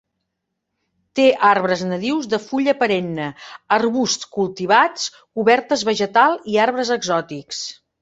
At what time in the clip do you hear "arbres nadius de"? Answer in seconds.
1.49-2.39